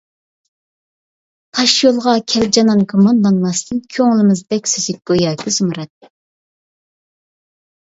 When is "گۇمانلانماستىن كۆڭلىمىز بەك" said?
2.95-4.73